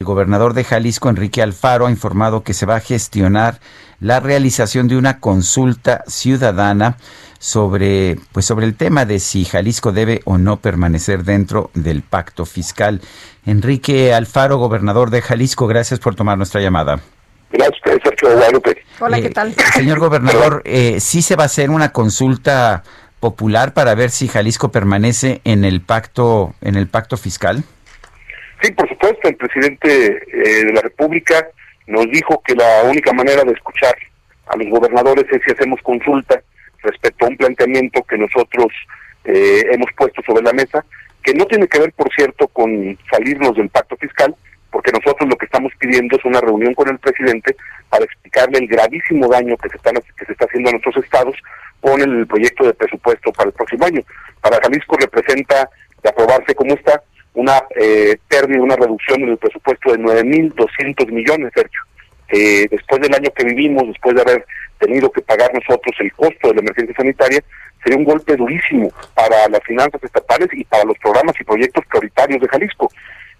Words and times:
El 0.00 0.06
gobernador 0.06 0.54
de 0.54 0.64
Jalisco, 0.64 1.10
Enrique 1.10 1.42
Alfaro, 1.42 1.84
ha 1.84 1.90
informado 1.90 2.42
que 2.42 2.54
se 2.54 2.64
va 2.64 2.76
a 2.76 2.80
gestionar 2.80 3.60
la 4.00 4.18
realización 4.18 4.88
de 4.88 4.96
una 4.96 5.20
consulta 5.20 6.04
ciudadana 6.06 6.96
sobre, 7.38 8.16
pues 8.32 8.46
sobre 8.46 8.64
el 8.64 8.76
tema 8.76 9.04
de 9.04 9.18
si 9.18 9.44
Jalisco 9.44 9.92
debe 9.92 10.22
o 10.24 10.38
no 10.38 10.56
permanecer 10.56 11.24
dentro 11.24 11.70
del 11.74 12.00
pacto 12.00 12.46
fiscal. 12.46 13.02
Enrique 13.44 14.14
Alfaro, 14.14 14.56
gobernador 14.56 15.10
de 15.10 15.20
Jalisco, 15.20 15.66
gracias 15.66 16.00
por 16.00 16.14
tomar 16.14 16.38
nuestra 16.38 16.62
llamada. 16.62 17.00
Gracias, 17.52 17.82
Sergio 18.02 18.32
Guadalupe. 18.32 18.82
Hola, 19.00 19.20
¿qué 19.20 19.28
tal? 19.28 19.54
Señor 19.74 19.98
gobernador, 19.98 20.62
eh, 20.64 20.98
¿sí 21.00 21.20
se 21.20 21.36
va 21.36 21.42
a 21.42 21.46
hacer 21.46 21.68
una 21.68 21.92
consulta 21.92 22.84
popular 23.20 23.74
para 23.74 23.94
ver 23.94 24.08
si 24.08 24.28
Jalisco 24.28 24.72
permanece 24.72 25.42
en 25.44 25.62
el 25.66 25.82
pacto, 25.82 26.54
en 26.62 26.76
el 26.76 26.88
pacto 26.88 27.18
fiscal? 27.18 27.64
El 29.28 29.36
presidente 29.36 30.22
eh, 30.32 30.64
de 30.64 30.72
la 30.72 30.80
República 30.80 31.48
nos 31.86 32.06
dijo 32.10 32.42
que 32.46 32.54
la 32.54 32.84
única 32.84 33.12
manera 33.12 33.42
de 33.44 33.52
escuchar 33.52 33.94
a 34.46 34.56
los 34.56 34.68
gobernadores 34.68 35.26
es 35.30 35.40
si 35.44 35.52
hacemos 35.52 35.80
consulta 35.82 36.40
respecto 36.82 37.24
a 37.24 37.28
un 37.28 37.36
planteamiento 37.36 38.02
que 38.02 38.16
nosotros 38.16 38.68
eh, 39.24 39.62
hemos 39.70 39.90
puesto 39.96 40.22
sobre 40.22 40.42
la 40.42 40.52
mesa, 40.52 40.84
que 41.22 41.34
no 41.34 41.44
tiene 41.46 41.68
que 41.68 41.78
ver, 41.78 41.92
por 41.92 42.12
cierto, 42.14 42.48
con 42.48 42.98
salirnos 43.10 43.54
del 43.56 43.68
pacto 43.68 43.96
fiscal, 43.96 44.34
porque 44.70 44.92
nosotros 44.92 45.28
lo 45.28 45.36
que 45.36 45.46
estamos 45.46 45.72
pidiendo 45.78 46.16
es 46.16 46.24
una 46.24 46.40
reunión 46.40 46.74
con 46.74 46.88
el 46.88 46.98
presidente 46.98 47.56
para 47.88 48.04
explicarle 48.04 48.58
el 48.58 48.68
gravísimo 48.68 49.28
daño 49.28 49.56
que 49.56 49.68
se, 49.68 49.76
están, 49.76 49.94
que 49.94 50.24
se 50.24 50.32
está 50.32 50.46
haciendo 50.46 50.70
a 50.70 50.72
nuestros 50.72 51.04
estados 51.04 51.36
con 51.80 52.00
el 52.00 52.26
proyecto 52.26 52.64
de 52.64 52.74
presupuesto 52.74 53.32
para 53.32 53.48
el 53.48 53.54
próximo 53.54 53.84
año. 53.84 54.02
Para 54.40 54.60
Jalisco 54.62 54.96
representa, 54.96 55.68
aprobarse 56.08 56.54
como 56.54 56.74
está, 56.74 57.02
una 57.34 57.62
eh, 57.76 58.18
pérdida, 58.28 58.62
una 58.62 58.76
reducción 58.76 59.22
en 59.22 59.30
el 59.30 59.38
presupuesto 59.38 59.92
de 59.92 59.98
9.200 59.98 61.10
millones, 61.12 61.52
Sergio. 61.54 61.80
Eh, 62.28 62.68
después 62.70 63.00
del 63.00 63.14
año 63.14 63.30
que 63.34 63.44
vivimos, 63.44 63.88
después 63.88 64.14
de 64.14 64.22
haber 64.22 64.46
tenido 64.78 65.10
que 65.10 65.20
pagar 65.20 65.52
nosotros 65.52 65.94
el 65.98 66.12
costo 66.12 66.48
de 66.48 66.54
la 66.54 66.60
emergencia 66.60 66.94
sanitaria, 66.94 67.42
sería 67.82 67.98
un 67.98 68.04
golpe 68.04 68.36
durísimo 68.36 68.90
para 69.14 69.48
las 69.48 69.62
finanzas 69.64 70.02
estatales 70.02 70.48
y 70.52 70.64
para 70.64 70.84
los 70.84 70.98
programas 70.98 71.34
y 71.40 71.44
proyectos 71.44 71.84
prioritarios 71.86 72.40
de 72.40 72.48
Jalisco. 72.48 72.90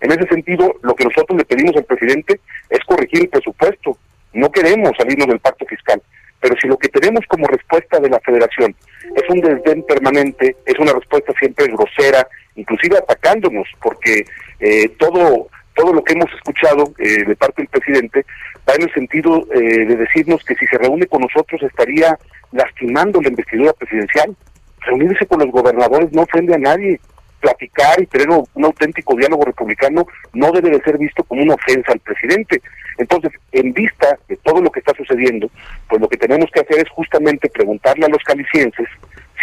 En 0.00 0.12
ese 0.12 0.26
sentido, 0.28 0.74
lo 0.82 0.94
que 0.94 1.04
nosotros 1.04 1.36
le 1.36 1.44
pedimos 1.44 1.76
al 1.76 1.84
presidente 1.84 2.40
es 2.68 2.80
corregir 2.86 3.22
el 3.22 3.28
presupuesto. 3.28 3.96
No 4.32 4.50
queremos 4.50 4.92
salirnos 4.96 5.28
del 5.28 5.40
pacto 5.40 5.66
fiscal, 5.66 6.02
pero 6.40 6.54
si 6.60 6.68
lo 6.68 6.78
que 6.78 6.88
tenemos 6.88 7.24
como 7.26 7.46
respuesta 7.46 8.00
de 8.00 8.08
la 8.08 8.20
federación 8.20 8.74
es 9.14 9.28
un 9.28 9.40
desdén 9.40 9.82
permanente, 9.84 10.56
es 10.66 10.78
una 10.78 10.92
respuesta 10.92 11.32
siempre 11.38 11.66
grosera, 11.68 12.26
inclusive 12.56 12.98
atacándonos, 12.98 13.68
porque 13.80 14.24
eh, 14.60 14.88
todo 14.98 15.48
todo 15.74 15.92
lo 15.94 16.04
que 16.04 16.12
hemos 16.12 16.30
escuchado 16.34 16.92
eh, 16.98 17.24
de 17.24 17.36
parte 17.36 17.62
del 17.62 17.68
presidente 17.68 18.26
va 18.68 18.74
en 18.74 18.82
el 18.82 18.92
sentido 18.92 19.46
eh, 19.54 19.86
de 19.86 19.96
decirnos 19.96 20.44
que 20.44 20.54
si 20.56 20.66
se 20.66 20.76
reúne 20.76 21.06
con 21.06 21.22
nosotros 21.22 21.62
estaría 21.62 22.18
lastimando 22.52 23.20
la 23.22 23.28
investidura 23.28 23.72
presidencial. 23.72 24.36
Reunirse 24.80 25.26
con 25.26 25.40
los 25.40 25.50
gobernadores 25.50 26.12
no 26.12 26.22
ofende 26.22 26.54
a 26.54 26.58
nadie. 26.58 27.00
Platicar 27.40 28.00
y 28.00 28.06
tener 28.06 28.28
un 28.28 28.64
auténtico 28.64 29.16
diálogo 29.16 29.44
republicano 29.44 30.06
no 30.32 30.52
debe 30.52 30.70
de 30.70 30.82
ser 30.82 30.98
visto 30.98 31.24
como 31.24 31.42
una 31.42 31.54
ofensa 31.54 31.92
al 31.92 32.00
presidente. 32.00 32.60
Entonces, 32.98 33.32
en 33.52 33.72
vista 33.72 34.18
de 34.28 34.36
todo 34.36 34.60
lo 34.60 34.70
que 34.70 34.80
está 34.80 34.92
sucediendo, 34.94 35.50
pues 35.88 36.00
lo 36.00 36.08
que 36.08 36.18
tenemos 36.18 36.50
que 36.52 36.60
hacer 36.60 36.78
es 36.78 36.90
justamente 36.90 37.48
preguntarle 37.48 38.06
a 38.06 38.10
los 38.10 38.22
calicienses 38.22 38.88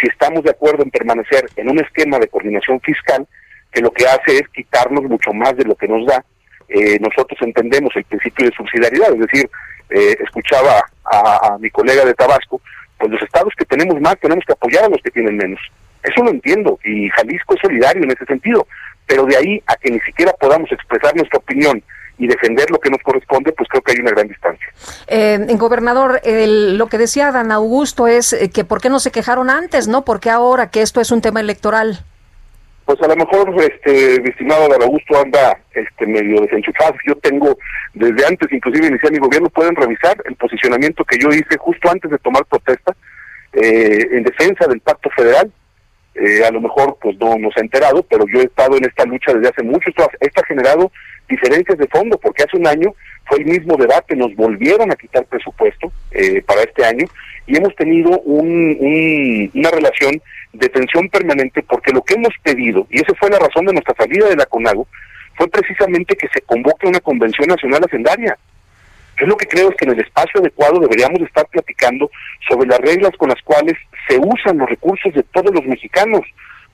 si 0.00 0.06
estamos 0.06 0.44
de 0.44 0.50
acuerdo 0.50 0.82
en 0.82 0.90
permanecer 0.90 1.46
en 1.56 1.68
un 1.68 1.80
esquema 1.80 2.18
de 2.18 2.28
coordinación 2.28 2.80
fiscal 2.80 3.26
que 3.72 3.80
lo 3.80 3.90
que 3.90 4.06
hace 4.06 4.38
es 4.38 4.48
quitarnos 4.48 5.04
mucho 5.04 5.32
más 5.32 5.56
de 5.56 5.64
lo 5.64 5.74
que 5.74 5.88
nos 5.88 6.06
da. 6.06 6.24
Eh, 6.68 6.98
nosotros 7.00 7.38
entendemos 7.42 7.94
el 7.96 8.04
principio 8.04 8.46
de 8.46 8.56
subsidiariedad, 8.56 9.12
es 9.12 9.20
decir, 9.20 9.50
eh, 9.90 10.16
escuchaba 10.22 10.84
a, 11.04 11.56
mi 11.58 11.70
colega 11.70 12.04
de 12.04 12.14
Tabasco, 12.14 12.60
pues 12.98 13.10
los 13.10 13.22
estados 13.22 13.54
que 13.56 13.64
tenemos 13.64 14.00
más 14.00 14.18
tenemos 14.20 14.44
que 14.44 14.52
apoyar 14.52 14.84
a 14.84 14.88
los 14.88 15.00
que 15.02 15.10
tienen 15.10 15.36
menos. 15.36 15.60
Eso 16.02 16.22
lo 16.22 16.30
entiendo 16.30 16.78
y 16.84 17.08
Jalisco 17.10 17.54
es 17.54 17.60
solidario 17.60 18.02
en 18.04 18.10
ese 18.10 18.24
sentido, 18.24 18.66
pero 19.06 19.24
de 19.24 19.36
ahí 19.36 19.62
a 19.66 19.76
que 19.76 19.90
ni 19.90 20.00
siquiera 20.00 20.32
podamos 20.32 20.70
expresar 20.70 21.14
nuestra 21.16 21.38
opinión 21.38 21.82
y 22.18 22.26
defender 22.26 22.70
lo 22.70 22.78
que 22.78 22.90
nos 22.90 23.00
corresponde, 23.02 23.52
pues 23.52 23.68
creo 23.68 23.82
que 23.82 23.92
hay 23.92 23.98
una 23.98 24.10
gran 24.10 24.26
distancia. 24.26 24.66
Eh, 25.06 25.38
gobernador, 25.56 26.20
lo 26.24 26.86
que 26.88 26.98
decía 26.98 27.30
Dan 27.30 27.52
Augusto 27.52 28.08
es 28.08 28.32
eh, 28.32 28.50
que 28.50 28.64
por 28.64 28.80
qué 28.80 28.88
no 28.88 28.98
se 28.98 29.12
quejaron 29.12 29.50
antes, 29.50 29.86
¿no? 29.86 30.04
¿Por 30.04 30.18
qué 30.20 30.30
ahora 30.30 30.70
que 30.70 30.82
esto 30.82 31.00
es 31.00 31.12
un 31.12 31.22
tema 31.22 31.40
electoral? 31.40 32.00
Pues 32.84 33.00
a 33.02 33.06
lo 33.06 33.16
mejor, 33.16 33.54
este, 33.62 34.20
mi 34.20 34.30
estimado 34.30 34.66
Dan 34.68 34.82
Augusto 34.82 35.20
anda 35.20 35.60
este, 35.74 36.06
medio 36.06 36.40
desenchufado. 36.40 36.94
Yo 37.06 37.14
tengo, 37.16 37.56
desde 37.94 38.26
antes, 38.26 38.50
inclusive 38.50 38.88
iniciar 38.88 39.12
mi 39.12 39.18
gobierno, 39.18 39.50
pueden 39.50 39.76
revisar 39.76 40.16
el 40.24 40.34
posicionamiento 40.36 41.04
que 41.04 41.18
yo 41.18 41.28
hice 41.28 41.56
justo 41.58 41.90
antes 41.90 42.10
de 42.10 42.18
tomar 42.18 42.44
protesta 42.46 42.96
eh, 43.52 44.08
en 44.10 44.22
defensa 44.24 44.66
del 44.66 44.80
pacto 44.80 45.10
federal. 45.10 45.52
Eh, 46.20 46.44
a 46.44 46.50
lo 46.50 46.60
mejor 46.60 46.96
pues 47.00 47.16
no 47.18 47.36
nos 47.38 47.56
ha 47.56 47.60
enterado, 47.60 48.02
pero 48.02 48.24
yo 48.26 48.40
he 48.40 48.44
estado 48.44 48.76
en 48.76 48.84
esta 48.84 49.04
lucha 49.04 49.32
desde 49.32 49.48
hace 49.48 49.62
mucho. 49.62 49.88
Esto, 49.88 50.40
ha 50.40 50.46
generado 50.46 50.90
diferencias 51.28 51.78
de 51.78 51.86
fondo, 51.86 52.18
porque 52.18 52.42
hace 52.42 52.56
un 52.56 52.66
año 52.66 52.92
fue 53.26 53.38
el 53.38 53.46
mismo 53.46 53.76
debate, 53.76 54.16
nos 54.16 54.34
volvieron 54.34 54.90
a 54.90 54.96
quitar 54.96 55.24
presupuesto 55.26 55.92
eh, 56.10 56.42
para 56.42 56.62
este 56.62 56.84
año 56.84 57.06
y 57.46 57.56
hemos 57.56 57.74
tenido 57.76 58.18
un, 58.20 59.50
una 59.54 59.70
relación 59.70 60.20
de 60.52 60.68
tensión 60.68 61.08
permanente 61.08 61.62
porque 61.62 61.92
lo 61.92 62.02
que 62.02 62.14
hemos 62.14 62.32
pedido, 62.42 62.86
y 62.90 63.00
esa 63.00 63.14
fue 63.14 63.30
la 63.30 63.38
razón 63.38 63.66
de 63.66 63.72
nuestra 63.72 63.94
salida 63.94 64.28
de 64.28 64.36
la 64.36 64.46
CONAGO, 64.46 64.86
fue 65.36 65.48
precisamente 65.48 66.16
que 66.16 66.28
se 66.28 66.40
convoque 66.40 66.88
una 66.88 67.00
convención 67.00 67.48
nacional 67.48 67.82
hacendaria. 67.84 68.36
Yo 69.20 69.26
lo 69.26 69.36
que 69.36 69.46
creo 69.46 69.70
es 69.70 69.76
que 69.76 69.84
en 69.84 69.92
el 69.92 70.00
espacio 70.00 70.40
adecuado 70.40 70.80
deberíamos 70.80 71.20
estar 71.20 71.46
platicando 71.48 72.10
sobre 72.48 72.68
las 72.68 72.78
reglas 72.78 73.10
con 73.18 73.28
las 73.28 73.42
cuales 73.42 73.74
se 74.08 74.18
usan 74.18 74.58
los 74.58 74.68
recursos 74.68 75.12
de 75.12 75.22
todos 75.24 75.52
los 75.52 75.64
mexicanos, 75.64 76.22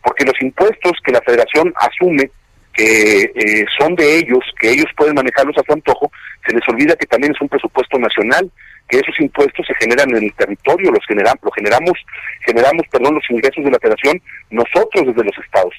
porque 0.03 0.25
los 0.25 0.41
impuestos 0.43 0.93
que 1.05 1.13
la 1.13 1.23
federación 1.23 1.73
asume 1.77 2.31
que 2.75 3.33
eh, 3.35 3.65
son 3.79 3.95
de 3.95 4.19
ellos, 4.19 4.41
que 4.61 4.73
ellos 4.73 4.87
pueden 4.97 5.15
manejarlos 5.15 5.57
a 5.57 5.63
su 5.65 5.73
antojo, 5.73 6.11
se 6.47 6.55
les 6.55 6.69
olvida 6.69 6.97
que 6.97 7.07
también 7.07 7.33
es 7.33 7.41
un 7.41 7.49
presupuesto 7.49 7.99
nacional, 7.99 8.51
que 8.89 8.99
esos 8.99 9.19
impuestos 9.21 9.65
se 9.67 9.75
generan 9.77 10.11
en 10.11 10.25
el 10.25 10.35
territorio, 10.35 10.91
los 10.91 11.07
generamos, 11.07 11.39
lo 11.43 11.51
generamos, 11.53 11.93
generamos, 12.45 12.83
perdón, 12.91 13.15
los 13.15 13.31
ingresos 13.31 13.65
de 13.65 13.71
la 13.71 13.79
federación 13.79 14.21
nosotros 14.51 15.07
desde 15.07 15.25
los 15.25 15.39
estados. 15.39 15.75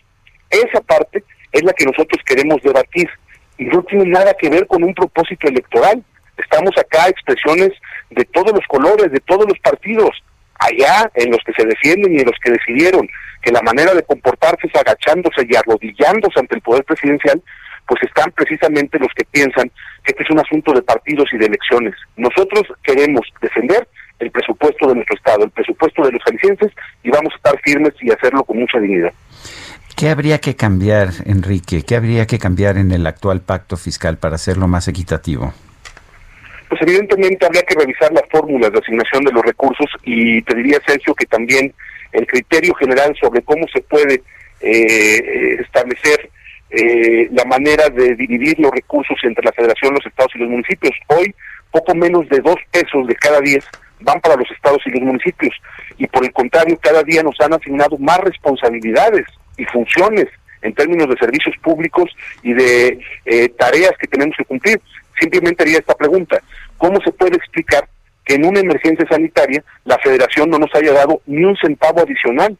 Esa 0.50 0.81
parte 0.81 1.24
es 1.52 1.64
la 1.64 1.74
que 1.74 1.86
nosotros 1.86 2.22
queremos 2.25 2.62
debatir 2.62 3.09
y 3.58 3.66
no 3.66 3.84
tiene 3.84 4.06
nada 4.06 4.34
que 4.40 4.50
ver 4.50 4.66
con 4.68 4.84
un 4.84 4.94
propósito 4.94 5.48
electoral. 5.48 6.04
Estamos 6.38 6.72
acá 6.78 7.07
expresiones 7.09 7.72
de 8.09 8.25
todos 8.25 8.51
los 8.53 8.66
colores, 8.68 9.12
de 9.12 9.19
todos 9.22 9.46
los 9.47 9.59
partidos, 9.59 10.12
allá 10.59 11.09
en 11.16 11.31
los 11.31 11.40
que 11.46 11.53
se 11.53 11.68
defienden 11.68 12.13
y 12.16 12.19
en 12.19 12.25
los 12.25 12.38
que 12.44 12.51
decidieron 12.51 13.07
que 13.41 13.51
la 13.51 13.62
manera 13.62 13.94
de 13.94 14.03
comportarse 14.03 14.68
es 14.68 14.75
agachándose 14.75 15.45
y 15.47 15.56
arrodillándose 15.56 16.40
ante 16.40 16.56
el 16.56 16.62
poder 16.62 16.84
presidencial, 16.84 17.41
pues 17.88 18.01
están 18.03 18.31
precisamente 18.31 18.98
los 18.98 19.13
que 19.15 19.25
piensan 19.25 19.69
que 20.04 20.12
este 20.12 20.24
es 20.24 20.30
un 20.31 20.39
asunto 20.39 20.74
de 20.74 20.81
partidos 20.81 21.30
y 21.31 21.38
de 21.38 21.45
elecciones. 21.45 21.94
Nosotros 22.18 22.63
queremos 22.83 23.21
defender 23.42 23.88
el 24.19 24.31
presupuesto 24.31 24.88
de 24.88 24.95
nuestro 24.95 25.15
Estado, 25.15 25.44
el 25.44 25.51
presupuesto 25.51 26.04
de 26.04 26.13
los 26.13 26.24
jaliscienses, 26.24 26.71
y 27.04 27.10
vamos 27.12 27.33
a 27.33 27.36
estar 27.36 27.62
firmes 27.63 27.94
y 28.01 28.12
hacerlo 28.12 28.44
con 28.44 28.57
mucha 28.57 28.80
dignidad. 28.80 29.13
¿Qué 29.95 30.10
habría 30.10 30.39
que 30.39 30.56
cambiar, 30.56 31.10
Enrique? 31.25 31.83
¿Qué 31.83 31.95
habría 31.95 32.25
que 32.25 32.39
cambiar 32.39 32.77
en 32.77 32.92
el 32.92 33.06
actual 33.07 33.42
pacto 33.42 33.77
fiscal 33.77 34.18
para 34.18 34.36
hacerlo 34.36 34.68
más 34.68 34.88
equitativo? 34.88 35.54
Pues 36.69 36.81
evidentemente 36.81 37.45
habría 37.45 37.62
que 37.63 37.75
revisar 37.75 38.12
las 38.12 38.23
fórmulas 38.29 38.71
de 38.71 38.79
asignación 38.79 39.23
de 39.23 39.31
los 39.31 39.44
recursos 39.44 39.88
y 40.03 40.41
te 40.41 40.56
diría, 40.56 40.79
Sergio, 40.85 41.13
que 41.13 41.25
también 41.25 41.73
el 42.12 42.25
criterio 42.25 42.73
general 42.75 43.15
sobre 43.19 43.41
cómo 43.44 43.67
se 43.73 43.81
puede 43.81 44.21
eh, 44.62 45.57
establecer 45.59 46.29
eh, 46.71 47.29
la 47.31 47.45
manera 47.45 47.89
de 47.89 48.15
dividir 48.15 48.59
los 48.59 48.71
recursos 48.71 49.17
entre 49.23 49.45
la 49.45 49.51
federación, 49.51 49.94
los 49.94 50.06
estados 50.06 50.31
y 50.35 50.39
los 50.39 50.50
municipios. 50.50 50.94
Hoy, 51.07 51.33
poco 51.71 51.94
menos 51.94 52.27
de 52.29 52.39
dos 52.39 52.57
pesos 52.71 53.07
de 53.07 53.15
cada 53.15 53.39
diez 53.41 53.65
van 54.01 54.19
para 54.21 54.35
los 54.35 54.50
estados 54.51 54.81
y 54.85 54.91
los 54.91 55.01
municipios. 55.01 55.56
Y 55.97 56.07
por 56.07 56.25
el 56.25 56.31
contrario, 56.31 56.77
cada 56.81 57.03
día 57.03 57.21
nos 57.23 57.39
han 57.39 57.53
asignado 57.53 57.97
más 57.97 58.19
responsabilidades 58.19 59.25
y 59.57 59.65
funciones 59.65 60.27
en 60.62 60.73
términos 60.73 61.07
de 61.09 61.17
servicios 61.17 61.56
públicos 61.62 62.09
y 62.41 62.53
de 62.53 63.00
eh, 63.25 63.50
tareas 63.50 63.91
que 64.00 64.07
tenemos 64.07 64.35
que 64.35 64.45
cumplir. 64.45 64.81
Simplemente 65.19 65.63
haría 65.63 65.79
esta 65.79 65.95
pregunta. 65.95 66.41
¿Cómo 66.77 67.00
se 67.01 67.12
puede 67.12 67.35
explicar 67.35 67.88
que 68.25 68.35
en 68.35 68.45
una 68.45 68.59
emergencia 68.59 69.06
sanitaria 69.07 69.63
la 69.83 69.97
federación 70.00 70.50
no 70.50 70.57
nos 70.57 70.73
haya 70.75 70.94
dado 70.94 71.21
ni 71.25 71.44
un 71.44 71.56
centavo 71.57 72.01
adicional? 72.01 72.57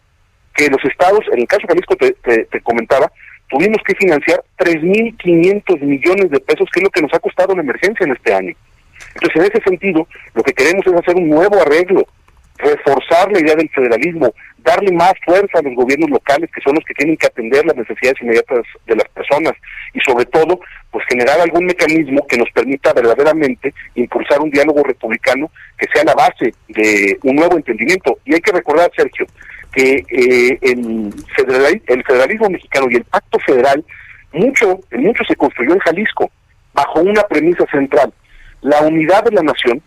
Que 0.54 0.70
los 0.70 0.84
estados, 0.86 1.20
en 1.34 1.40
el 1.40 1.48
caso 1.48 1.68
de 1.68 2.46
te 2.46 2.62
comentaba, 2.62 3.12
tuvimos 3.50 3.78
que 3.86 3.96
financiar 3.96 4.44
3.500 4.58 5.80
millones 5.82 6.30
de 6.30 6.40
pesos, 6.40 6.70
que 6.72 6.80
es 6.80 6.84
lo 6.84 6.90
que 6.90 7.02
nos 7.02 7.14
ha 7.14 7.20
costado 7.20 7.56
la 7.56 7.62
emergencia 7.62 8.06
en 8.06 8.14
este 8.14 8.34
año. 8.34 8.56
Entonces, 9.16 9.36
en 9.36 9.52
ese 9.52 9.64
sentido, 9.64 10.08
lo 10.34 10.44
que 10.44 10.54
queremos 10.54 10.86
es 10.86 10.94
hacer 10.94 11.16
un 11.16 11.30
nuevo 11.30 11.62
arreglo, 11.62 12.08
reforzar 12.58 13.32
la 13.32 13.40
idea 13.40 13.56
del 13.56 13.70
federalismo, 13.70 14.34
darle 14.60 14.92
más 14.92 15.14
fuerza 15.26 15.60
a 15.60 15.62
los 15.62 15.76
gobiernos 15.76 16.10
locales, 16.10 16.50
que 16.54 16.62
son 16.62 16.76
los 16.76 16.84
que 16.86 16.94
tienen 16.94 17.18
que 17.18 17.28
atender 17.28 17.66
las 17.66 17.76
necesidades 17.76 18.22
inmediatas 18.22 18.66
de 18.88 18.96
las 18.96 19.08
personas, 19.10 19.54
y 19.94 20.00
sobre 20.00 20.26
todo, 20.26 20.60
pues 20.92 21.06
generar 21.10 21.40
algún 21.40 21.66
mecanismo 21.66 22.26
que 22.28 22.38
nos 22.38 22.50
permita 22.52 22.94
verdaderamente 22.94 23.74
impulsar 23.96 24.40
un 24.42 24.50
diálogo 24.50 24.84
republicano 24.84 25.52
que 25.78 25.88
sea 25.94 26.04
la 26.04 26.16
base 26.16 26.54
de 26.70 27.18
un 27.24 27.36
nuevo 27.36 27.58
entendimiento. 27.58 28.18
Y 28.26 28.34
hay 28.34 28.42
que 28.42 28.52
recordar, 28.52 28.92
Sergio, 28.96 29.26
que 29.72 30.06
eh, 30.10 30.58
el, 30.62 31.14
el 31.88 32.04
federalismo 32.04 32.50
mexicano 32.50 32.88
y 32.90 32.96
el 32.96 33.04
pacto 33.04 33.38
federal, 33.40 33.84
mucho, 34.32 34.80
mucho 34.92 35.24
se 35.26 35.36
construyó 35.36 35.74
en 35.74 35.80
Jalisco, 35.80 36.32
bajo 36.74 37.02
una 37.02 37.24
premisa 37.24 37.66
central, 37.72 38.14
la 38.62 38.82
unidad 38.82 39.24
de 39.24 39.32
la 39.32 39.44
nación 39.44 39.82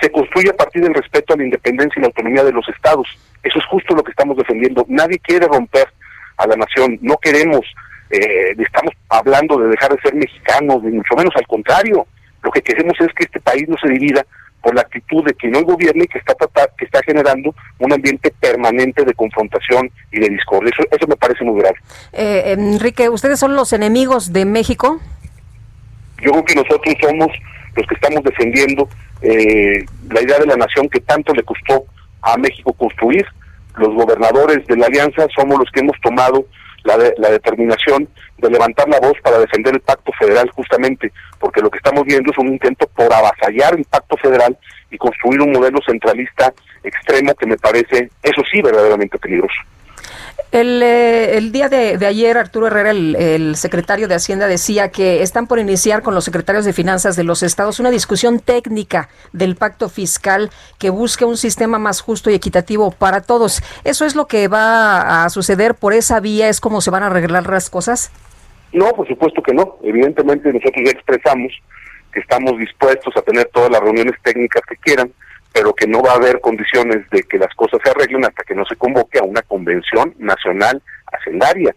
se 0.00 0.10
construye 0.10 0.50
a 0.50 0.56
partir 0.56 0.82
del 0.82 0.94
respeto 0.94 1.34
a 1.34 1.36
la 1.36 1.44
independencia 1.44 1.98
y 1.98 2.02
la 2.02 2.08
autonomía 2.08 2.44
de 2.44 2.52
los 2.52 2.68
estados. 2.68 3.06
Eso 3.42 3.58
es 3.58 3.64
justo 3.66 3.94
lo 3.94 4.02
que 4.02 4.10
estamos 4.10 4.36
defendiendo. 4.36 4.84
Nadie 4.88 5.18
quiere 5.18 5.46
romper 5.46 5.88
a 6.36 6.46
la 6.46 6.56
nación, 6.56 6.98
no 7.00 7.16
queremos, 7.16 7.62
eh, 8.10 8.54
estamos 8.58 8.92
hablando 9.08 9.58
de 9.58 9.68
dejar 9.68 9.94
de 9.94 10.00
ser 10.02 10.14
mexicanos, 10.14 10.82
ni 10.82 10.92
mucho 10.92 11.14
menos 11.16 11.34
al 11.36 11.46
contrario. 11.46 12.06
Lo 12.42 12.50
que 12.50 12.62
queremos 12.62 12.94
es 13.00 13.08
que 13.14 13.24
este 13.24 13.40
país 13.40 13.68
no 13.68 13.76
se 13.78 13.88
divida 13.88 14.24
por 14.62 14.74
la 14.74 14.82
actitud 14.82 15.24
de 15.24 15.34
quien 15.34 15.54
hoy 15.54 15.62
gobierna 15.62 16.04
y 16.04 16.08
que 16.08 16.18
está 16.18 16.34
que 16.76 16.84
está 16.84 17.00
generando 17.04 17.54
un 17.78 17.92
ambiente 17.92 18.32
permanente 18.40 19.04
de 19.04 19.14
confrontación 19.14 19.90
y 20.10 20.20
de 20.20 20.28
discordia. 20.28 20.72
Eso, 20.76 20.88
eso 20.90 21.06
me 21.06 21.16
parece 21.16 21.44
muy 21.44 21.60
grave. 21.60 21.76
Eh, 22.12 22.54
Enrique, 22.58 23.08
¿ustedes 23.08 23.38
son 23.38 23.54
los 23.54 23.72
enemigos 23.72 24.32
de 24.32 24.44
México? 24.44 25.00
Yo 26.20 26.32
creo 26.32 26.44
que 26.44 26.54
nosotros 26.56 26.94
somos 27.00 27.28
los 27.76 27.86
que 27.86 27.94
estamos 27.94 28.24
defendiendo 28.24 28.88
eh, 29.22 29.84
la 30.10 30.22
idea 30.22 30.38
de 30.38 30.46
la 30.46 30.56
nación 30.56 30.88
que 30.88 31.00
tanto 31.00 31.32
le 31.32 31.42
costó 31.42 31.84
a 32.22 32.36
México 32.36 32.72
construir. 32.72 33.26
Los 33.76 33.94
gobernadores 33.94 34.66
de 34.66 34.76
la 34.76 34.86
alianza 34.86 35.26
somos 35.34 35.58
los 35.58 35.70
que 35.70 35.80
hemos 35.80 36.00
tomado 36.00 36.46
la, 36.84 36.96
la 37.18 37.30
determinación 37.30 38.08
de 38.38 38.50
levantar 38.50 38.88
la 38.88 39.00
voz 39.00 39.14
para 39.22 39.38
defender 39.38 39.74
el 39.74 39.80
pacto 39.80 40.12
federal 40.18 40.48
justamente, 40.50 41.12
porque 41.38 41.60
lo 41.60 41.70
que 41.70 41.78
estamos 41.78 42.04
viendo 42.04 42.30
es 42.30 42.38
un 42.38 42.48
intento 42.48 42.86
por 42.94 43.12
avasallar 43.12 43.76
el 43.76 43.84
pacto 43.84 44.16
federal 44.16 44.56
y 44.90 44.98
construir 44.98 45.40
un 45.40 45.52
modelo 45.52 45.78
centralista 45.84 46.52
extremo 46.84 47.34
que 47.34 47.46
me 47.46 47.58
parece, 47.58 48.10
eso 48.22 48.42
sí, 48.50 48.62
verdaderamente 48.62 49.18
peligroso. 49.18 49.56
El, 50.52 50.82
eh, 50.82 51.36
el 51.36 51.50
día 51.52 51.68
de, 51.68 51.98
ayer, 52.06 52.38
Arturo 52.38 52.68
Herrera, 52.68 52.90
el, 52.90 53.56
secretario 53.56 54.08
de 54.08 54.14
Hacienda, 54.14 54.46
decía 54.46 54.90
que 54.90 55.22
están 55.22 55.46
por 55.46 55.58
iniciar 55.58 56.02
con 56.02 56.14
los 56.14 56.24
secretarios 56.24 56.64
de 56.64 56.72
Finanzas 56.72 57.16
de 57.16 57.24
los 57.24 57.42
estados 57.42 57.80
una 57.80 57.90
discusión 57.90 58.38
técnica 58.40 59.08
del 59.32 59.56
pacto 59.56 59.88
fiscal 59.88 60.50
que 60.78 60.90
busque 60.90 61.24
un 61.24 61.36
sistema 61.36 61.78
más 61.78 62.00
justo 62.00 62.30
y 62.30 62.34
equitativo 62.34 62.90
para 62.90 63.20
todos. 63.22 63.62
¿Eso 63.84 64.06
es 64.06 64.14
lo 64.14 64.26
que 64.26 64.48
va 64.48 65.24
a 65.24 65.30
suceder 65.30 65.74
por 65.74 65.92
esa 65.92 66.20
vía? 66.20 66.48
¿Es 66.48 66.60
como 66.60 66.80
se 66.80 66.90
van 66.90 67.02
a 67.02 67.06
arreglar 67.06 67.46
las 67.46 67.68
cosas? 67.68 68.10
No, 68.72 68.90
por 68.92 69.06
supuesto 69.08 69.42
que 69.42 69.52
no. 69.52 69.78
Evidentemente 69.82 70.52
nosotros 70.52 70.82
ya 70.84 70.92
expresamos 70.92 71.52
que 72.12 72.20
estamos 72.20 72.58
dispuestos 72.58 73.14
a 73.16 73.22
tener 73.22 73.50
todas 73.52 73.70
las 73.70 73.80
reuniones 73.80 74.14
técnicas 74.22 74.62
que 74.68 74.76
quieran 74.76 75.12
pero 75.52 75.74
que 75.74 75.86
no 75.86 76.02
va 76.02 76.12
a 76.12 76.16
haber 76.16 76.40
condiciones 76.40 77.08
de 77.10 77.22
que 77.22 77.38
las 77.38 77.54
cosas 77.54 77.80
se 77.82 77.90
arreglen 77.90 78.24
hasta 78.24 78.44
que 78.44 78.54
no 78.54 78.64
se 78.66 78.76
convoque 78.76 79.18
a 79.18 79.24
una 79.24 79.42
convención 79.42 80.14
nacional 80.18 80.82
hacendaria, 81.12 81.74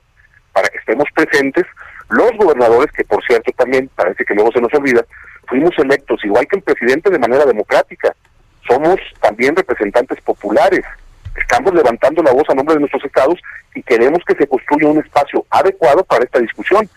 para 0.54 0.68
que 0.70 0.80
estemos 0.80 1.06
presentes 1.14 1.66
los 2.10 2.32
gobernadores, 2.38 2.92
que 2.92 3.04
por 3.04 3.24
cierto 3.24 3.52
también 3.54 3.90
parece 3.96 4.26
que 4.26 4.34
luego 4.34 4.52
se 4.52 4.62
nos 4.62 4.74
olvida, 4.74 5.06
fuimos 5.48 5.78
electos 5.78 6.24
igual 6.26 6.48
que 6.48 6.58
el 6.58 6.64
presidente 6.64 7.10
de 7.10 7.20
manera 7.20 7.46
democrática, 7.46 8.16
somos 8.68 9.00
también 9.22 9.56
representantes 9.56 10.20
populares, 10.22 10.84
estamos 11.36 11.74
levantando 11.74 12.22
la 12.22 12.32
voz 12.32 12.50
a 12.50 12.56
nombre 12.56 12.76
de 12.76 12.82
nuestros 12.82 13.04
estados 13.06 13.40
y 13.76 13.84
queremos 13.84 14.20
que 14.26 14.36
se 14.36 14.48
construya 14.48 14.88
un 14.88 15.00
espacio 15.00 15.46
adecuado 15.50 16.04
para 16.04 16.24
esta 16.24 16.40
discusión. 16.40 16.90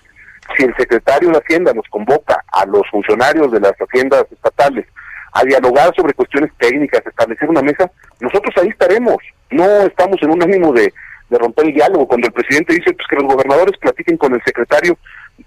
Si 0.56 0.64
el 0.64 0.74
secretario 0.76 1.30
de 1.30 1.38
Hacienda 1.38 1.72
nos 1.72 1.86
convoca 1.88 2.42
a 2.48 2.66
los 2.66 2.82
funcionarios 2.90 3.52
de 3.52 3.60
las 3.60 3.74
haciendas 3.74 4.24
estatales 4.30 4.86
a 5.32 5.44
dialogar 5.44 5.94
sobre 5.96 6.12
cuestiones 6.14 6.50
técnicas, 6.58 7.06
establecer 7.06 7.48
una 7.48 7.62
mesa, 7.62 7.90
nosotros 8.20 8.54
ahí 8.60 8.68
estaremos. 8.68 9.16
No 9.50 9.64
estamos 9.82 10.16
en 10.22 10.30
un 10.30 10.42
ánimo 10.42 10.72
de, 10.72 10.92
romper 11.30 11.66
el 11.66 11.74
diálogo. 11.74 12.06
Cuando 12.06 12.26
el 12.26 12.32
presidente 12.32 12.74
dice 12.74 12.92
pues, 12.92 13.06
que 13.08 13.16
los 13.16 13.24
gobernadores 13.24 13.78
platiquen 13.78 14.18
con 14.18 14.34
el 14.34 14.42
secretario, 14.44 14.98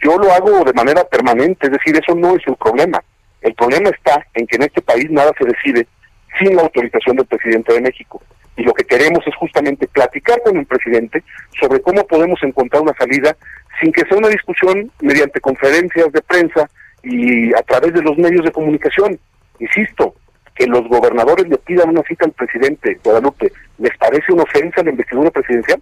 yo 0.01 0.17
lo 0.17 0.31
hago 0.31 0.63
de 0.63 0.73
manera 0.73 1.03
permanente, 1.03 1.67
es 1.67 1.73
decir, 1.73 1.95
eso 1.95 2.15
no 2.15 2.35
es 2.35 2.47
un 2.47 2.55
problema. 2.55 3.03
El 3.41 3.53
problema 3.53 3.89
está 3.89 4.25
en 4.33 4.47
que 4.47 4.55
en 4.55 4.63
este 4.63 4.81
país 4.81 5.09
nada 5.11 5.31
se 5.37 5.45
decide 5.45 5.87
sin 6.39 6.55
la 6.55 6.63
autorización 6.63 7.17
del 7.17 7.27
presidente 7.27 7.73
de 7.73 7.81
México. 7.81 8.21
Y 8.57 8.63
lo 8.63 8.73
que 8.73 8.85
queremos 8.85 9.19
es 9.27 9.35
justamente 9.35 9.87
platicar 9.87 10.41
con 10.43 10.57
el 10.57 10.65
presidente 10.65 11.23
sobre 11.59 11.81
cómo 11.81 12.05
podemos 12.07 12.41
encontrar 12.41 12.81
una 12.81 12.95
salida 12.97 13.35
sin 13.79 13.91
que 13.91 14.05
sea 14.07 14.17
una 14.17 14.29
discusión 14.29 14.89
mediante 15.01 15.39
conferencias 15.39 16.11
de 16.11 16.21
prensa 16.21 16.69
y 17.03 17.53
a 17.53 17.61
través 17.61 17.93
de 17.93 18.01
los 18.01 18.17
medios 18.17 18.43
de 18.43 18.51
comunicación. 18.51 19.19
Insisto, 19.59 20.15
que 20.55 20.67
los 20.67 20.87
gobernadores 20.87 21.47
le 21.49 21.57
pidan 21.57 21.89
una 21.89 22.03
cita 22.03 22.25
al 22.25 22.31
presidente 22.31 22.99
Guadalupe, 23.03 23.51
¿les 23.77 23.97
parece 23.97 24.31
una 24.31 24.43
ofensa 24.43 24.83
la 24.83 24.91
investidura 24.91 25.29
presidencial? 25.29 25.81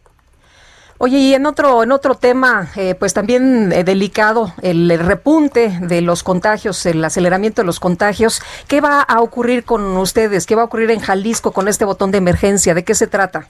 Oye, 0.99 1.17
y 1.17 1.33
en 1.33 1.45
otro, 1.45 1.83
en 1.83 1.91
otro 1.91 2.15
tema, 2.15 2.69
eh, 2.75 2.95
pues 2.95 3.13
también 3.13 3.71
eh, 3.73 3.83
delicado, 3.83 4.53
el, 4.61 4.97
repunte 4.99 5.71
de 5.81 6.01
los 6.01 6.23
contagios, 6.23 6.85
el 6.85 7.03
aceleramiento 7.03 7.61
de 7.61 7.65
los 7.65 7.79
contagios. 7.79 8.41
¿Qué 8.67 8.79
va 8.79 9.01
a 9.01 9.21
ocurrir 9.21 9.63
con 9.63 9.97
ustedes? 9.97 10.45
¿Qué 10.45 10.55
va 10.55 10.61
a 10.61 10.65
ocurrir 10.65 10.91
en 10.91 10.99
Jalisco 10.99 11.51
con 11.51 11.67
este 11.67 11.83
botón 11.83 12.11
de 12.11 12.19
emergencia? 12.19 12.73
¿De 12.73 12.83
qué 12.83 12.95
se 12.95 13.07
trata? 13.07 13.47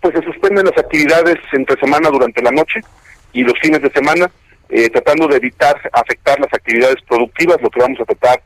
Pues 0.00 0.14
se 0.14 0.22
suspenden 0.22 0.66
las 0.66 0.78
actividades 0.78 1.36
entre 1.52 1.80
semana 1.80 2.10
durante 2.10 2.42
la 2.42 2.50
noche 2.50 2.80
y 3.32 3.42
los 3.42 3.58
fines 3.60 3.82
de 3.82 3.90
semana, 3.90 4.30
eh, 4.68 4.88
tratando 4.90 5.26
de 5.28 5.36
evitar 5.36 5.76
afectar 5.92 6.38
las 6.38 6.52
actividades 6.52 6.96
productivas. 7.08 7.60
Lo 7.60 7.70
que 7.70 7.80
vamos 7.80 7.98
a 8.00 8.04
tratar 8.04 8.42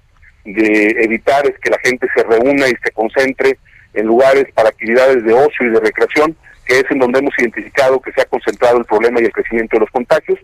de 0.47 0.97
evitar 1.03 1.47
es 1.47 1.59
que 1.59 1.71
la 1.71 1.79
gente 1.79 2.07
se 2.15 2.23
reúna 2.23 2.69
y 2.69 2.75
se 2.83 2.91
concentre 2.93 3.59
en 3.95 4.07
lugares 4.07 4.47
para 4.55 4.69
actividades 4.69 5.25
de 5.25 5.33
ocio 5.33 5.67
y 5.67 5.71
de 5.71 5.81
recreación, 5.81 6.37
que 6.65 6.79
es 6.81 6.85
en 6.91 6.99
donde 6.99 7.19
hemos 7.19 7.35
identificado 7.39 8.01
que 8.01 8.13
se 8.13 8.21
ha 8.21 8.27
concentrado 8.27 8.79
el 8.79 8.85
problema 8.85 9.21
y 9.21 9.25
el 9.25 9.33
crecimiento 9.33 9.77
de 9.77 9.81
los 9.81 9.91
contagios. 9.91 10.39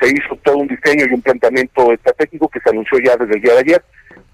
Se 0.00 0.08
hizo 0.08 0.36
todo 0.42 0.58
un 0.58 0.68
diseño 0.68 1.06
y 1.06 1.14
un 1.14 1.22
planteamiento 1.22 1.92
estratégico 1.92 2.48
que 2.48 2.60
se 2.60 2.70
anunció 2.70 2.98
ya 2.98 3.16
desde 3.16 3.34
el 3.34 3.42
día 3.42 3.54
de 3.54 3.58
ayer. 3.58 3.84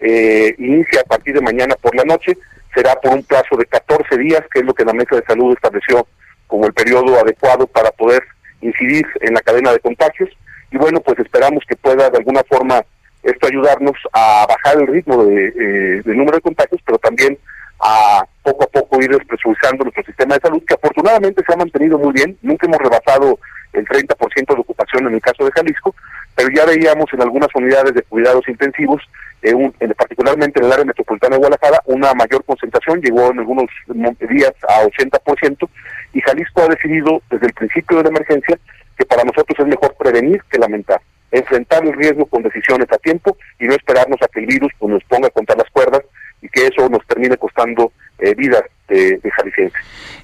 Eh, 0.00 0.54
inicia 0.58 1.00
a 1.00 1.04
partir 1.04 1.35
de 1.35 1.40
mañana 1.40 1.75
por 1.80 1.94
la 1.94 2.04
noche, 2.04 2.37
será 2.75 2.94
por 2.96 3.14
un 3.14 3.23
plazo 3.23 3.56
de 3.56 3.64
14 3.66 4.18
días, 4.18 4.42
que 4.52 4.61
es 4.61 4.64
lo 4.64 4.75
que 4.75 4.85
la 4.85 4.92
Mesa 4.92 5.16
de 5.16 5.25
Salud 5.26 5.54
estableció 5.54 6.06
como 6.46 6.66
el 6.66 6.73
periodo 6.73 7.18
adecuado 7.18 7.66
para 7.66 7.90
poder 7.90 8.23
incidir 8.61 9.06
en 9.20 9.35
la 9.35 9.40
cadena 9.40 9.73
de 9.73 9.80
contagios. 9.80 10.30
Y 10.70 10.76
bueno, 10.76 11.00
pues 11.00 11.18
esperamos 11.18 11.64
que 11.66 11.76
pueda 11.76 12.11
de 12.11 12.18
alguna 12.18 12.42
forma 12.44 12.85
esto 13.26 13.49
ayudarnos 13.49 13.97
a 14.12 14.47
bajar 14.49 14.80
el 14.80 14.87
ritmo 14.87 15.25
de, 15.25 15.47
eh, 15.49 16.02
del 16.04 16.16
número 16.16 16.37
de 16.37 16.42
contagios, 16.42 16.80
pero 16.85 16.99
también 16.99 17.37
a 17.80 18.25
poco 18.42 18.64
a 18.64 18.66
poco 18.68 19.02
ir 19.02 19.11
despresurizando 19.11 19.85
nuestro 19.85 20.04
sistema 20.04 20.37
de 20.37 20.40
salud, 20.40 20.62
que 20.66 20.75
afortunadamente 20.75 21.42
se 21.45 21.52
ha 21.52 21.56
mantenido 21.56 21.99
muy 21.99 22.12
bien. 22.12 22.38
Nunca 22.42 22.66
hemos 22.66 22.78
rebasado 22.78 23.38
el 23.73 23.85
30% 23.85 24.54
de 24.54 24.61
ocupación 24.61 25.06
en 25.09 25.14
el 25.14 25.21
caso 25.21 25.45
de 25.45 25.50
Jalisco, 25.50 25.95
pero 26.35 26.49
ya 26.54 26.64
veíamos 26.64 27.12
en 27.12 27.23
algunas 27.23 27.49
unidades 27.54 27.95
de 27.95 28.02
cuidados 28.02 28.49
intensivos, 28.49 29.02
eh, 29.42 29.54
particularmente 29.97 30.61
en 30.61 30.66
el 30.66 30.73
área 30.73 30.85
metropolitana 30.85 31.35
de 31.35 31.40
Guadalajara, 31.40 31.83
una 31.87 32.14
mayor 32.14 32.45
concentración, 32.45 33.00
llegó 33.00 33.30
en 33.30 33.40
algunos 33.40 33.66
días 33.87 34.54
a 34.68 34.85
80%, 34.85 35.68
y 36.14 36.21
Jalisco 36.21 36.62
ha 36.62 36.68
decidido 36.68 37.21
desde 37.28 37.47
el 37.47 37.52
principio 37.52 37.99
de 37.99 38.04
la 38.04 38.09
emergencia 38.11 38.59
que 38.97 39.04
para 39.04 39.25
nosotros 39.25 39.59
es 39.59 39.66
mejor 39.66 39.95
prevenir 39.99 40.42
que 40.50 40.59
lamentar 40.59 41.00
enfrentar 41.30 41.85
el 41.85 41.92
riesgo 41.92 42.26
con 42.26 42.42
decisiones 42.42 42.90
a 42.92 42.99
tiempo 42.99 43.37
y 43.59 43.66
no 43.66 43.75
esperarnos 43.75 44.21
a 44.23 44.28
que 44.28 44.40
el 44.40 44.47
virus 44.47 44.73
pues, 44.78 44.92
nos 44.92 45.04
ponga 45.04 45.30
contra 45.30 45.56
las 45.56 45.71
cuerdas 45.71 46.02
y 46.42 46.49
que 46.49 46.66
eso 46.66 46.88
nos 46.88 47.04
termine 47.06 47.37
costando 47.37 47.92
eh, 48.18 48.35
vidas 48.35 48.62
de, 48.88 49.18
de. 49.18 49.33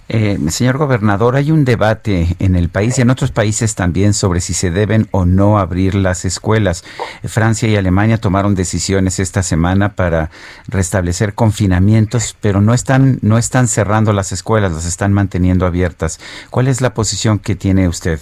Eh, 0.08 0.38
señor 0.50 0.78
gobernador, 0.78 1.36
hay 1.36 1.50
un 1.50 1.64
debate 1.64 2.36
en 2.38 2.54
el 2.54 2.68
país 2.68 2.98
y 2.98 3.02
en 3.02 3.10
otros 3.10 3.32
países 3.32 3.74
también 3.74 4.14
sobre 4.14 4.40
si 4.40 4.52
se 4.52 4.70
deben 4.70 5.08
o 5.10 5.24
no 5.24 5.58
abrir 5.58 5.94
las 5.94 6.24
escuelas. 6.24 6.84
Francia 7.24 7.68
y 7.68 7.76
Alemania 7.76 8.18
tomaron 8.18 8.54
decisiones 8.54 9.18
esta 9.18 9.42
semana 9.42 9.94
para 9.94 10.30
restablecer 10.68 11.34
confinamientos, 11.34 12.36
pero 12.40 12.60
no 12.60 12.74
están 12.74 13.18
no 13.22 13.38
están 13.38 13.68
cerrando 13.68 14.12
las 14.12 14.32
escuelas, 14.32 14.72
las 14.72 14.86
están 14.86 15.12
manteniendo 15.12 15.66
abiertas. 15.66 16.20
¿Cuál 16.50 16.68
es 16.68 16.80
la 16.80 16.94
posición 16.94 17.38
que 17.38 17.54
tiene 17.54 17.88
usted? 17.88 18.20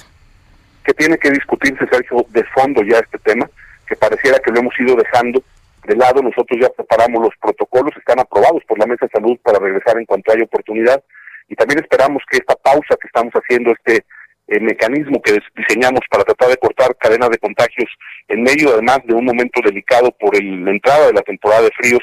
Que 0.84 0.94
tiene 0.94 1.18
que 1.18 1.30
discutirse, 1.30 1.86
Sergio, 1.90 2.24
de 2.30 2.44
fondo 2.44 2.82
ya 2.82 2.98
este 2.98 3.18
tema. 3.18 3.48
que 3.86 3.96
pareciera 3.96 4.38
que 4.38 4.52
lo 4.52 4.60
hemos 4.60 4.78
ido 4.78 4.94
dejando 4.94 5.42
de 5.86 5.96
lado. 5.96 6.22
Nosotros 6.22 6.58
ya 6.60 6.68
preparamos 6.68 7.22
los 7.22 7.34
protocolos, 7.40 7.96
están 7.96 8.20
aprobados 8.20 8.62
por 8.64 8.78
la 8.78 8.86
Mesa 8.86 9.06
de 9.06 9.12
Salud 9.12 9.36
para 9.42 9.58
regresar 9.58 9.98
en 9.98 10.06
cuanto 10.06 10.32
haya 10.32 10.44
oportunidad. 10.44 11.02
Y 11.48 11.56
también 11.56 11.80
esperamos 11.80 12.22
que 12.30 12.38
esta 12.38 12.54
pausa 12.54 12.96
que 13.00 13.08
estamos 13.08 13.32
haciendo, 13.34 13.72
este 13.72 14.04
eh, 14.46 14.60
mecanismo 14.60 15.20
que 15.22 15.38
diseñamos 15.56 16.00
para 16.10 16.24
tratar 16.24 16.50
de 16.50 16.56
cortar 16.56 16.96
cadenas 16.96 17.30
de 17.30 17.38
contagios 17.38 17.90
en 18.28 18.42
medio 18.42 18.72
además 18.72 19.00
de 19.04 19.14
un 19.14 19.24
momento 19.24 19.60
delicado 19.64 20.10
por 20.12 20.34
la 20.42 20.70
entrada 20.70 21.08
de 21.08 21.12
la 21.12 21.22
temporada 21.22 21.62
de 21.62 21.70
fríos, 21.76 22.02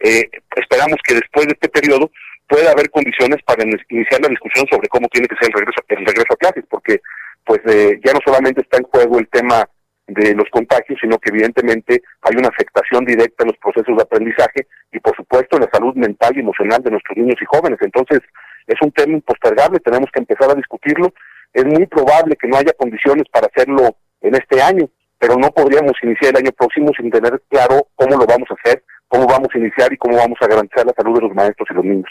eh, 0.00 0.28
esperamos 0.56 0.96
que 1.02 1.14
después 1.14 1.46
de 1.46 1.52
este 1.52 1.68
periodo 1.68 2.10
pueda 2.48 2.70
haber 2.70 2.90
condiciones 2.90 3.42
para 3.44 3.64
iniciar 3.64 4.20
la 4.20 4.28
discusión 4.28 4.66
sobre 4.70 4.88
cómo 4.88 5.08
tiene 5.08 5.26
que 5.26 5.36
ser 5.36 5.48
el 5.48 5.58
regreso, 5.58 5.80
el 5.88 6.06
regreso 6.06 6.32
a 6.32 6.36
clases, 6.36 6.64
porque 6.68 7.00
pues 7.46 7.60
eh, 7.66 8.00
ya 8.04 8.12
no 8.12 8.18
solamente 8.24 8.60
está 8.60 8.76
en 8.78 8.84
juego 8.84 9.18
el 9.18 9.28
tema 9.28 9.66
de 10.08 10.34
los 10.34 10.48
contagios, 10.50 10.98
sino 11.00 11.18
que 11.18 11.30
evidentemente 11.30 12.02
hay 12.22 12.36
una 12.36 12.48
afectación 12.48 13.04
directa 13.04 13.44
en 13.44 13.48
los 13.48 13.58
procesos 13.58 13.96
de 13.96 14.02
aprendizaje 14.02 14.66
y 14.92 15.00
por 15.00 15.16
supuesto 15.16 15.56
en 15.56 15.62
la 15.62 15.70
salud 15.72 15.94
mental 15.94 16.36
y 16.36 16.40
emocional 16.40 16.82
de 16.82 16.90
nuestros 16.90 17.16
niños 17.16 17.36
y 17.40 17.44
jóvenes. 17.46 17.78
Entonces 17.80 18.20
es 18.66 18.76
un 18.82 18.90
tema 18.92 19.14
impostergable, 19.14 19.80
tenemos 19.80 20.10
que 20.12 20.20
empezar 20.20 20.50
a 20.50 20.54
discutirlo. 20.54 21.12
Es 21.52 21.64
muy 21.64 21.86
probable 21.86 22.36
que 22.36 22.48
no 22.48 22.56
haya 22.56 22.72
condiciones 22.76 23.24
para 23.32 23.46
hacerlo 23.46 23.96
en 24.20 24.34
este 24.34 24.60
año, 24.60 24.88
pero 25.18 25.36
no 25.36 25.50
podríamos 25.50 25.92
iniciar 26.02 26.32
el 26.32 26.44
año 26.44 26.52
próximo 26.52 26.90
sin 26.96 27.10
tener 27.10 27.40
claro 27.48 27.88
cómo 27.94 28.16
lo 28.16 28.26
vamos 28.26 28.48
a 28.50 28.54
hacer, 28.54 28.82
cómo 29.08 29.26
vamos 29.26 29.48
a 29.54 29.58
iniciar 29.58 29.92
y 29.92 29.96
cómo 29.96 30.16
vamos 30.16 30.38
a 30.40 30.46
garantizar 30.46 30.86
la 30.86 30.94
salud 30.96 31.14
de 31.14 31.26
los 31.26 31.34
maestros 31.34 31.68
y 31.70 31.74
los 31.74 31.84
niños. 31.84 32.10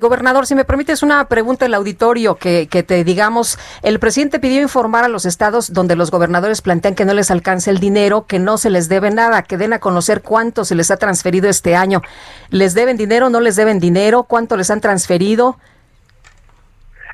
Gobernador, 0.00 0.46
si 0.46 0.54
me 0.54 0.64
permites 0.64 1.02
una 1.02 1.28
pregunta 1.28 1.66
el 1.66 1.74
auditorio 1.74 2.36
que, 2.36 2.68
que, 2.68 2.82
te 2.82 3.04
digamos, 3.04 3.58
el 3.82 3.98
presidente 3.98 4.40
pidió 4.40 4.62
informar 4.62 5.04
a 5.04 5.08
los 5.08 5.26
estados 5.26 5.74
donde 5.74 5.94
los 5.94 6.10
gobernadores 6.10 6.62
plantean 6.62 6.94
que 6.94 7.04
no 7.04 7.12
les 7.12 7.30
alcance 7.30 7.70
el 7.70 7.80
dinero, 7.80 8.24
que 8.26 8.38
no 8.38 8.56
se 8.56 8.70
les 8.70 8.88
debe 8.88 9.10
nada, 9.10 9.42
que 9.42 9.58
den 9.58 9.74
a 9.74 9.78
conocer 9.78 10.22
cuánto 10.22 10.64
se 10.64 10.74
les 10.74 10.90
ha 10.90 10.96
transferido 10.96 11.50
este 11.50 11.76
año. 11.76 12.00
¿Les 12.48 12.72
deben 12.72 12.96
dinero, 12.96 13.28
no 13.28 13.42
les 13.42 13.56
deben 13.56 13.78
dinero? 13.78 14.22
¿Cuánto 14.22 14.56
les 14.56 14.70
han 14.70 14.80
transferido? 14.80 15.58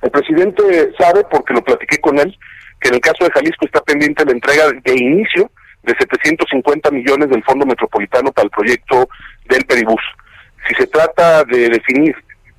El 0.02 0.12
presidente 0.12 0.92
sabe, 0.96 1.24
porque 1.28 1.54
lo 1.54 1.64
platiqué 1.64 1.98
con 1.98 2.20
él, 2.20 2.38
que 2.80 2.90
en 2.90 2.94
el 2.94 3.00
caso 3.00 3.24
de 3.24 3.32
Jalisco 3.32 3.66
está 3.66 3.80
pendiente 3.80 4.24
la 4.24 4.30
entrega 4.30 4.70
de 4.70 4.94
inicio 4.94 5.50
de 5.82 5.92
750 5.98 6.92
millones 6.92 7.30
del 7.30 7.42
Fondo 7.42 7.66
Metropolitano 7.66 8.30
para 8.30 8.44
el 8.44 8.50
proyecto 8.50 9.08
del 9.48 9.64
Peribús. 9.64 10.02
Si 10.68 10.74
se 10.76 10.86
trata 10.86 11.42
de 11.44 11.68
definir 11.68 12.14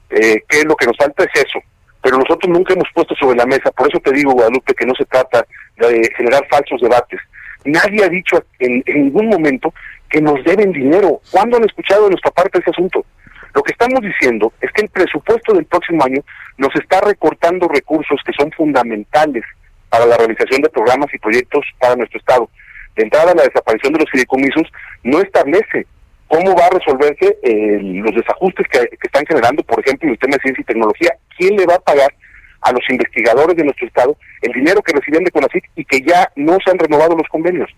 eh, 0.09 0.43
qué 0.47 0.59
es 0.59 0.65
lo 0.65 0.75
que 0.75 0.85
nos 0.85 0.97
falta 0.97 1.23
es 1.23 1.43
eso. 1.43 1.59
Pero 2.01 2.17
nosotros 2.17 2.49
nunca 2.49 2.73
hemos 2.73 2.87
puesto 2.93 3.15
sobre 3.15 3.37
la 3.37 3.45
mesa, 3.45 3.71
por 3.71 3.87
eso 3.87 3.99
te 3.99 4.13
digo, 4.13 4.31
Guadalupe, 4.31 4.73
que 4.73 4.85
no 4.85 4.93
se 4.95 5.05
trata 5.05 5.45
de 5.77 6.09
generar 6.15 6.45
falsos 6.49 6.79
debates. 6.81 7.19
Nadie 7.65 8.03
ha 8.03 8.09
dicho 8.09 8.43
en, 8.59 8.83
ningún 8.87 9.27
momento 9.27 9.73
que 10.09 10.21
nos 10.21 10.43
deben 10.43 10.71
dinero. 10.71 11.19
¿Cuándo 11.31 11.57
han 11.57 11.65
escuchado 11.65 12.05
de 12.05 12.11
nuestra 12.11 12.31
parte 12.31 12.59
ese 12.59 12.69
asunto? 12.69 13.05
Lo 13.53 13.63
que 13.63 13.71
estamos 13.71 13.99
diciendo 14.01 14.53
es 14.61 14.71
que 14.71 14.83
el 14.83 14.89
presupuesto 14.89 15.53
del 15.53 15.65
próximo 15.65 16.03
año 16.03 16.21
nos 16.57 16.73
está 16.75 17.01
recortando 17.01 17.67
recursos 17.67 18.21
que 18.25 18.33
son 18.33 18.51
fundamentales 18.51 19.43
para 19.89 20.05
la 20.05 20.17
realización 20.17 20.61
de 20.61 20.69
programas 20.69 21.13
y 21.13 21.17
proyectos 21.17 21.65
para 21.79 21.95
nuestro 21.95 22.19
Estado. 22.19 22.49
De 22.95 23.03
entrada, 23.03 23.33
la 23.33 23.43
desaparición 23.43 23.93
de 23.93 23.99
los 23.99 24.09
fideicomisos 24.11 24.71
no 25.03 25.19
establece 25.19 25.87
cómo 26.27 26.55
va 26.55 26.65
a 26.65 26.77
resolverse 26.77 27.37
eh, 27.41 27.79
los 27.81 28.15
desajustes 28.15 28.67
que, 28.69 28.89
están 29.01 29.25
generando, 29.25 29.63
por 29.63 29.79
ejemplo, 29.79 30.07
en 30.07 30.13
el 30.13 30.19
tema 30.19 30.35
de 30.35 30.41
ciencia 30.41 30.61
y 30.61 30.65
tecnología. 30.65 31.15
¿Quién 31.37 31.55
le 31.55 31.65
va 31.65 31.75
a 31.75 31.79
pagar 31.79 32.13
a 32.61 32.71
los 32.71 32.81
investigadores 32.89 33.55
de 33.55 33.63
nuestro 33.63 33.87
Estado 33.87 34.17
el 34.41 34.51
dinero 34.51 34.81
que 34.81 34.93
reciben 34.93 35.23
de 35.23 35.31
CONACYT 35.31 35.63
y 35.75 35.85
que 35.85 36.01
ya 36.01 36.31
no 36.35 36.57
se 36.63 36.71
han 36.71 36.79
renovado 36.79 37.15
los 37.15 37.27
convenios? 37.29 37.69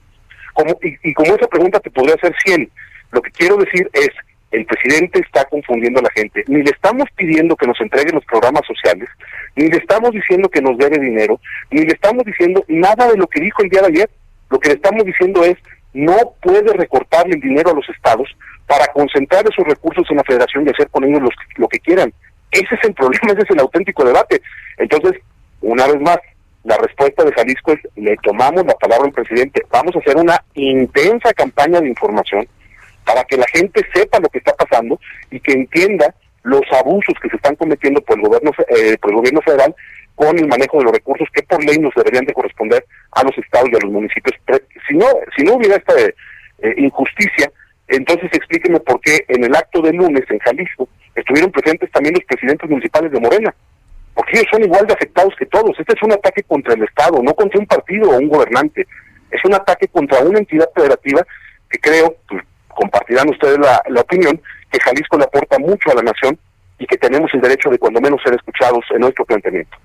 Como, 0.53 0.77
y, 0.81 0.97
y 1.03 1.13
como 1.13 1.35
esa 1.35 1.47
pregunta 1.47 1.79
te 1.79 1.91
podría 1.91 2.15
hacer 2.15 2.33
100, 2.45 2.69
lo 3.11 3.21
que 3.21 3.31
quiero 3.31 3.57
decir 3.57 3.89
es, 3.93 4.09
el 4.51 4.65
presidente 4.65 5.19
está 5.19 5.45
confundiendo 5.45 5.99
a 5.99 6.03
la 6.03 6.09
gente. 6.15 6.43
Ni 6.47 6.63
le 6.63 6.71
estamos 6.71 7.05
pidiendo 7.15 7.55
que 7.55 7.67
nos 7.67 7.79
entreguen 7.79 8.15
los 8.15 8.25
programas 8.25 8.65
sociales, 8.65 9.07
ni 9.55 9.67
le 9.67 9.77
estamos 9.77 10.11
diciendo 10.11 10.49
que 10.49 10.61
nos 10.61 10.77
debe 10.77 10.99
dinero, 10.99 11.39
ni 11.69 11.81
le 11.81 11.93
estamos 11.93 12.25
diciendo 12.25 12.63
nada 12.67 13.07
de 13.07 13.17
lo 13.17 13.27
que 13.27 13.41
dijo 13.41 13.63
el 13.63 13.69
día 13.69 13.81
de 13.81 13.87
ayer. 13.87 14.09
Lo 14.49 14.59
que 14.59 14.69
le 14.69 14.75
estamos 14.75 15.05
diciendo 15.05 15.43
es, 15.43 15.57
no 15.93 16.33
puede 16.41 16.73
recortarle 16.73 17.35
el 17.35 17.41
dinero 17.41 17.71
a 17.71 17.75
los 17.75 17.87
estados 17.89 18.29
para 18.67 18.87
concentrar 18.87 19.45
esos 19.47 19.65
recursos 19.65 20.05
en 20.09 20.17
la 20.17 20.23
federación 20.23 20.65
y 20.65 20.69
hacer 20.69 20.89
con 20.89 21.03
ellos 21.03 21.21
lo 21.55 21.67
que 21.67 21.79
quieran. 21.79 22.13
Ese 22.51 22.75
es 22.75 22.83
el 22.83 22.93
problema, 22.93 23.33
ese 23.33 23.41
es 23.41 23.49
el 23.49 23.59
auténtico 23.59 24.03
debate. 24.03 24.41
Entonces, 24.77 25.21
una 25.61 25.87
vez 25.87 25.99
más, 26.01 26.17
la 26.63 26.77
respuesta 26.77 27.23
de 27.23 27.31
Jalisco 27.31 27.71
es, 27.71 27.79
le 27.95 28.15
tomamos 28.17 28.65
la 28.65 28.75
palabra 28.75 29.05
al 29.05 29.13
presidente, 29.13 29.63
vamos 29.71 29.95
a 29.95 29.99
hacer 29.99 30.17
una 30.17 30.43
intensa 30.53 31.33
campaña 31.33 31.79
de 31.79 31.89
información 31.89 32.47
para 33.05 33.23
que 33.23 33.37
la 33.37 33.45
gente 33.51 33.81
sepa 33.93 34.19
lo 34.19 34.29
que 34.29 34.39
está 34.39 34.53
pasando 34.53 34.99
y 35.31 35.39
que 35.39 35.53
entienda 35.53 36.13
los 36.43 36.61
abusos 36.71 37.15
que 37.21 37.29
se 37.29 37.37
están 37.37 37.55
cometiendo 37.55 38.01
por 38.01 38.17
el 38.17 38.25
gobierno 38.25 38.51
eh, 38.69 38.97
por 39.01 39.11
el 39.11 39.17
gobierno 39.17 39.41
federal 39.41 39.75
con 40.19 40.37
el 40.37 40.49
manejo 40.49 40.79
de 40.79 40.83
los 40.83 40.91
recursos 40.91 41.29
que 41.33 41.43
por 41.43 41.63
ley 41.63 41.77
nos 41.77 41.95
deberían 41.95 42.25
de 42.25 42.33
corresponder 42.33 42.83
a 43.13 43.23
los 43.23 43.37
estados 43.37 43.69
y 43.71 43.75
a 43.77 43.79
los 43.79 43.89
municipios. 43.89 44.35
si 44.85 44.97
no, 44.97 45.05
si 45.33 45.43
no 45.45 45.53
hubiera 45.53 45.77
esta 45.77 45.93
eh, 45.97 46.73
injusticia, 46.75 47.49
entonces 47.87 48.29
explíqueme 48.33 48.81
por 48.81 48.99
qué 48.99 49.23
en 49.29 49.45
el 49.45 49.55
acto 49.55 49.81
de 49.81 49.93
lunes 49.93 50.25
en 50.29 50.39
Jalisco 50.39 50.89
estuvieron 51.15 51.53
presentes 51.53 51.89
también 51.93 52.15
los 52.15 52.25
presidentes 52.25 52.69
municipales 52.69 53.13
de 53.13 53.19
Morena, 53.21 53.55
porque 54.13 54.39
ellos 54.39 54.49
son 54.51 54.61
igual 54.61 54.85
de 54.87 54.93
afectados 54.93 55.33
que 55.39 55.45
todos. 55.45 55.71
Este 55.79 55.93
es 55.95 56.03
un 56.03 56.11
ataque 56.11 56.43
contra 56.43 56.73
el 56.73 56.83
Estado, 56.83 57.23
no 57.23 57.33
contra 57.33 57.57
un 57.57 57.65
partido 57.65 58.09
o 58.09 58.17
un 58.17 58.27
gobernante. 58.27 58.85
Es 59.31 59.39
un 59.45 59.53
ataque 59.53 59.87
contra 59.87 60.19
una 60.19 60.39
entidad 60.39 60.67
federativa 60.75 61.25
que 61.69 61.79
creo, 61.79 62.17
pues, 62.27 62.43
compartirán 62.67 63.29
ustedes 63.29 63.57
la, 63.57 63.81
la 63.87 64.01
opinión, 64.01 64.41
que 64.69 64.81
Jalisco 64.81 65.17
le 65.17 65.23
aporta 65.23 65.57
mucho 65.59 65.91
a 65.91 65.95
la 65.95 66.01
nación 66.01 66.37
y 66.77 66.85
que 66.85 66.97
tenemos 66.97 67.33
el 67.33 67.39
derecho 67.39 67.69
de 67.69 67.79
cuando 67.79 68.01
menos 68.01 68.21
ser 68.21 68.33
escuchados 68.33 68.83
en 68.91 68.99
nuestro 68.99 69.23
planteamiento. 69.23 69.77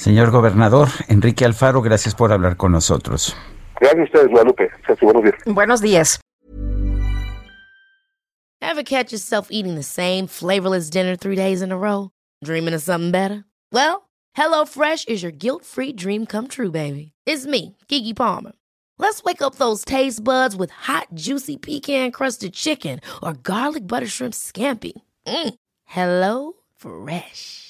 Señor 0.00 0.30
gobernador, 0.30 0.88
Enrique 1.08 1.44
Alfaro, 1.44 1.82
gracias 1.82 2.14
por 2.14 2.32
hablar 2.32 2.56
con 2.56 2.72
nosotros. 2.72 3.36
Gracias 3.78 4.00
a 4.00 4.04
ustedes, 4.04 4.28
Guadalupe. 4.30 4.70
Buenos 5.02 5.22
días. 5.22 5.44
Buenos 5.44 5.80
días. 5.82 6.20
Ever 8.62 8.82
catch 8.82 9.12
yourself 9.12 9.48
eating 9.50 9.74
the 9.74 9.82
same 9.82 10.26
flavorless 10.26 10.88
dinner 10.88 11.16
three 11.16 11.36
days 11.36 11.60
in 11.60 11.70
a 11.70 11.76
row? 11.76 12.08
Dreaming 12.42 12.72
of 12.72 12.80
something 12.80 13.10
better? 13.10 13.44
Well, 13.72 14.08
HelloFresh 14.38 15.06
is 15.06 15.22
your 15.22 15.32
guilt-free 15.32 15.92
dream 15.92 16.24
come 16.24 16.48
true, 16.48 16.70
baby. 16.70 17.12
It's 17.26 17.44
me, 17.44 17.76
Kiki 17.86 18.14
Palmer. 18.14 18.52
Let's 18.96 19.22
wake 19.22 19.42
up 19.42 19.56
those 19.56 19.84
taste 19.84 20.24
buds 20.24 20.56
with 20.56 20.70
hot, 20.70 21.08
juicy 21.12 21.58
pecan-crusted 21.58 22.54
chicken 22.54 23.00
or 23.22 23.34
garlic 23.34 23.86
butter 23.86 24.08
shrimp 24.08 24.32
scampi. 24.32 24.92
Mm. 25.26 25.54
Hello 25.84 26.54
Fresh. 26.74 27.69